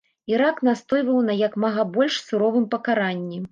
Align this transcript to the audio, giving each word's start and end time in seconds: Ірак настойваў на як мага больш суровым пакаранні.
Ірак 0.31 0.61
настойваў 0.67 1.19
на 1.27 1.35
як 1.41 1.59
мага 1.67 1.87
больш 1.99 2.19
суровым 2.33 2.69
пакаранні. 2.75 3.37